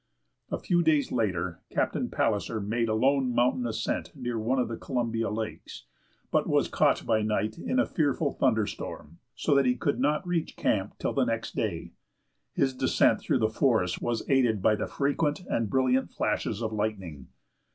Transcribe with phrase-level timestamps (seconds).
[0.49, 4.75] A few days later, Captain Palliser made a lone mountain ascent near one of the
[4.75, 5.85] Columbia lakes,
[6.31, 10.25] but was caught by night in a fearful thunder storm so that he could not
[10.25, 11.91] reach camp till next day.
[12.55, 17.27] His descent through the forests was aided by the frequent and brilliant flashes of lightning.